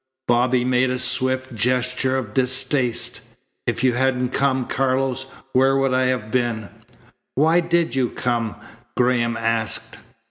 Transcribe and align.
Bobby 0.27 0.65
made 0.65 0.89
a 0.89 0.97
swift 0.97 1.53
gesture 1.53 2.17
of 2.17 2.33
distaste. 2.33 3.21
"If 3.67 3.83
you 3.83 3.93
hadn't 3.93 4.29
come, 4.29 4.65
Carlos, 4.65 5.27
where 5.53 5.77
would 5.77 5.93
I 5.93 6.05
have 6.07 6.31
been?" 6.31 6.69
"Why 7.35 7.59
did 7.59 7.93
you 7.95 8.09
come?" 8.09 8.55
Graham 8.97 9.37
asked. 9.37 9.99